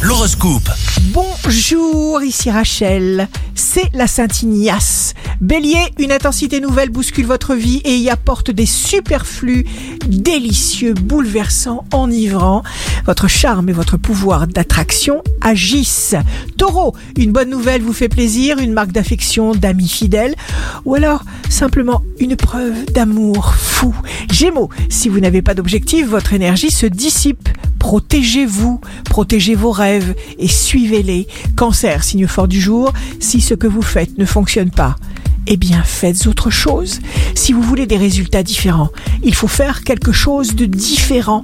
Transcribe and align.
L'horoscope. 0.00 0.70
Bonjour, 1.12 2.22
ici 2.22 2.50
Rachel. 2.50 3.28
C'est 3.54 3.90
la 3.92 4.06
Sainte 4.06 4.42
Ignace. 4.42 5.12
Bélier, 5.42 5.84
une 5.98 6.10
intensité 6.10 6.58
nouvelle 6.58 6.88
bouscule 6.88 7.26
votre 7.26 7.54
vie 7.54 7.82
et 7.84 7.96
y 7.96 8.08
apporte 8.08 8.50
des 8.50 8.64
superflus 8.64 9.66
délicieux, 10.06 10.94
bouleversants, 10.94 11.84
enivrants. 11.92 12.62
Votre 13.04 13.28
charme 13.28 13.68
et 13.68 13.72
votre 13.72 13.98
pouvoir 13.98 14.46
d'attraction 14.46 15.22
agissent. 15.42 16.16
Taureau, 16.56 16.94
une 17.18 17.32
bonne 17.32 17.50
nouvelle 17.50 17.82
vous 17.82 17.92
fait 17.92 18.08
plaisir, 18.08 18.58
une 18.58 18.72
marque 18.72 18.92
d'affection, 18.92 19.54
d'amis 19.54 19.88
fidèles 19.88 20.34
ou 20.86 20.94
alors 20.94 21.24
simplement 21.50 22.02
une 22.18 22.36
preuve 22.36 22.86
d'amour 22.86 23.54
fou. 23.54 23.94
Gémeaux, 24.40 24.70
si 24.88 25.10
vous 25.10 25.20
n'avez 25.20 25.42
pas 25.42 25.52
d'objectif, 25.52 26.06
votre 26.06 26.32
énergie 26.32 26.70
se 26.70 26.86
dissipe. 26.86 27.50
Protégez-vous, 27.78 28.80
protégez 29.04 29.54
vos 29.54 29.70
rêves 29.70 30.14
et 30.38 30.48
suivez-les. 30.48 31.26
Cancer, 31.56 32.02
signe 32.02 32.26
fort 32.26 32.48
du 32.48 32.58
jour, 32.58 32.90
si 33.18 33.42
ce 33.42 33.52
que 33.52 33.66
vous 33.66 33.82
faites 33.82 34.16
ne 34.16 34.24
fonctionne 34.24 34.70
pas, 34.70 34.96
eh 35.46 35.58
bien 35.58 35.82
faites 35.82 36.26
autre 36.26 36.48
chose. 36.48 37.00
Si 37.34 37.52
vous 37.52 37.60
voulez 37.60 37.84
des 37.84 37.98
résultats 37.98 38.42
différents, 38.42 38.88
il 39.22 39.34
faut 39.34 39.46
faire 39.46 39.84
quelque 39.84 40.10
chose 40.10 40.54
de 40.54 40.64
différent. 40.64 41.42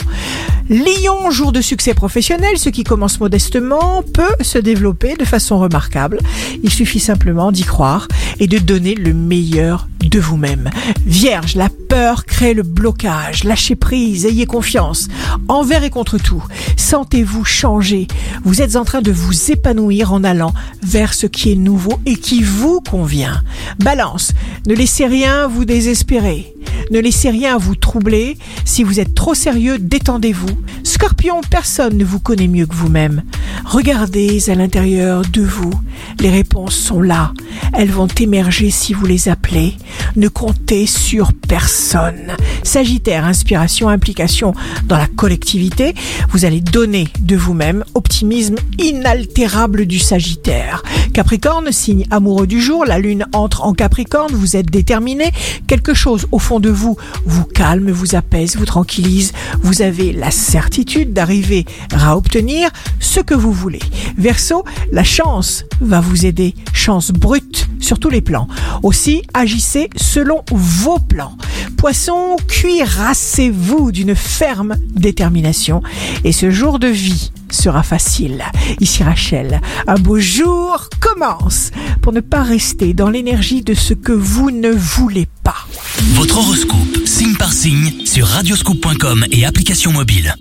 Lion, 0.70 1.30
jour 1.30 1.52
de 1.52 1.60
succès 1.60 1.92
professionnel, 1.92 2.56
ce 2.56 2.70
qui 2.70 2.82
commence 2.82 3.20
modestement 3.20 4.02
peut 4.14 4.34
se 4.40 4.56
développer 4.56 5.16
de 5.16 5.26
façon 5.26 5.58
remarquable. 5.58 6.18
Il 6.62 6.70
suffit 6.70 7.00
simplement 7.00 7.52
d'y 7.52 7.64
croire 7.64 8.08
et 8.40 8.46
de 8.46 8.56
donner 8.56 8.94
le 8.94 9.12
meilleur 9.12 9.86
de 10.08 10.20
vous-même. 10.20 10.70
Vierge, 11.04 11.56
la 11.56 11.68
peur 11.68 12.24
crée 12.24 12.54
le 12.54 12.62
blocage. 12.62 13.44
Lâchez 13.44 13.76
prise, 13.76 14.26
ayez 14.26 14.46
confiance. 14.46 15.08
Envers 15.48 15.84
et 15.84 15.90
contre 15.90 16.18
tout, 16.18 16.42
sentez-vous 16.76 17.44
changer. 17.44 18.06
Vous 18.44 18.62
êtes 18.62 18.76
en 18.76 18.84
train 18.84 19.02
de 19.02 19.12
vous 19.12 19.50
épanouir 19.50 20.12
en 20.12 20.24
allant 20.24 20.52
vers 20.82 21.14
ce 21.14 21.26
qui 21.26 21.52
est 21.52 21.56
nouveau 21.56 21.98
et 22.06 22.16
qui 22.16 22.42
vous 22.42 22.80
convient. 22.80 23.42
Balance, 23.78 24.32
ne 24.66 24.74
laissez 24.74 25.06
rien 25.06 25.46
vous 25.46 25.64
désespérer. 25.64 26.52
Ne 26.90 27.00
laissez 27.00 27.30
rien 27.30 27.58
vous 27.58 27.74
troubler. 27.74 28.36
Si 28.64 28.82
vous 28.84 29.00
êtes 29.00 29.14
trop 29.14 29.34
sérieux, 29.34 29.78
détendez-vous. 29.78 30.56
Scorpion, 30.96 31.42
personne 31.50 31.98
ne 31.98 32.06
vous 32.06 32.20
connaît 32.20 32.48
mieux 32.48 32.64
que 32.64 32.74
vous-même. 32.74 33.22
Regardez 33.66 34.48
à 34.48 34.54
l'intérieur 34.54 35.20
de 35.30 35.42
vous. 35.42 35.74
Les 36.20 36.30
réponses 36.30 36.74
sont 36.74 37.02
là. 37.02 37.34
Elles 37.74 37.90
vont 37.90 38.08
émerger 38.18 38.70
si 38.70 38.94
vous 38.94 39.04
les 39.04 39.28
appelez. 39.28 39.74
Ne 40.16 40.28
comptez 40.28 40.86
sur 40.86 41.34
personne. 41.34 42.32
Sagittaire, 42.62 43.26
inspiration, 43.26 43.90
implication 43.90 44.54
dans 44.86 44.96
la 44.96 45.06
collectivité. 45.06 45.94
Vous 46.30 46.46
allez 46.46 46.62
donner 46.62 47.08
de 47.20 47.36
vous-même. 47.36 47.84
Optimisme 47.92 48.56
inaltérable 48.78 49.84
du 49.84 49.98
Sagittaire. 49.98 50.82
Capricorne, 51.12 51.72
signe 51.72 52.06
amoureux 52.10 52.46
du 52.46 52.62
jour. 52.62 52.86
La 52.86 52.98
lune 52.98 53.26
entre 53.34 53.64
en 53.64 53.74
Capricorne. 53.74 54.32
Vous 54.32 54.56
êtes 54.56 54.70
déterminé. 54.70 55.30
Quelque 55.66 55.92
chose 55.92 56.26
au 56.32 56.38
fond 56.38 56.58
de 56.58 56.70
vous 56.70 56.96
vous 57.26 57.44
calme, 57.44 57.90
vous 57.90 58.14
apaise, 58.14 58.56
vous 58.56 58.64
tranquillise. 58.64 59.32
Vous 59.60 59.82
avez 59.82 60.14
la 60.14 60.30
certitude 60.30 60.85
d'arriver 60.94 61.64
à 61.92 62.16
obtenir 62.16 62.70
ce 63.00 63.20
que 63.20 63.34
vous 63.34 63.52
voulez. 63.52 63.80
Verseau, 64.16 64.64
la 64.92 65.04
chance 65.04 65.64
va 65.80 66.00
vous 66.00 66.26
aider. 66.26 66.54
Chance 66.72 67.10
brute 67.10 67.68
sur 67.80 67.98
tous 67.98 68.10
les 68.10 68.20
plans. 68.20 68.48
Aussi, 68.82 69.22
agissez 69.34 69.90
selon 69.96 70.42
vos 70.50 70.98
plans. 70.98 71.36
Poisson, 71.76 72.36
cuirassez-vous 72.48 73.92
d'une 73.92 74.14
ferme 74.14 74.76
détermination 74.94 75.82
et 76.24 76.32
ce 76.32 76.50
jour 76.50 76.78
de 76.78 76.88
vie 76.88 77.32
sera 77.50 77.82
facile. 77.82 78.42
Ici 78.80 79.02
Rachel, 79.02 79.60
un 79.86 79.96
beau 79.96 80.18
jour 80.18 80.88
commence 81.00 81.70
pour 82.02 82.12
ne 82.12 82.20
pas 82.20 82.42
rester 82.42 82.94
dans 82.94 83.10
l'énergie 83.10 83.62
de 83.62 83.74
ce 83.74 83.94
que 83.94 84.12
vous 84.12 84.50
ne 84.50 84.70
voulez 84.70 85.26
pas. 85.42 85.66
Votre 86.14 86.38
horoscope, 86.38 87.04
signe 87.04 87.36
par 87.36 87.52
signe, 87.52 87.92
sur 88.04 88.26
radioscoop.com 88.26 89.26
et 89.30 89.44
application 89.44 89.92
mobile. 89.92 90.34